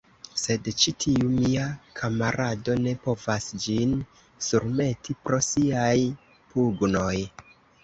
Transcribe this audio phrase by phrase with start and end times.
[0.43, 1.65] Sed ĉi tiu mia
[1.99, 3.93] kamarado ne povas ĝin
[4.49, 5.95] surmeti pro siaj
[6.57, 7.15] pugnoj.